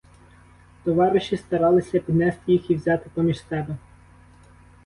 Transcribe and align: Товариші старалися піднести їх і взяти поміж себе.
Товариші 0.83 1.37
старалися 1.37 1.99
піднести 1.99 2.51
їх 2.51 2.69
і 2.71 2.75
взяти 2.75 3.09
поміж 3.15 3.43
себе. 3.47 3.77